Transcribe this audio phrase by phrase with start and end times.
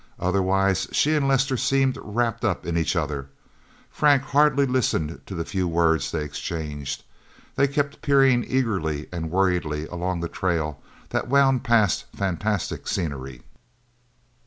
[0.17, 3.29] Otherwise, she and Lester seemed wrapped up in each other.
[3.91, 7.03] Frank hardly listened to the few words they exchanged.
[7.55, 13.43] They kept peering eagerly and worriedly along the trail, that wound past fantastic scenery.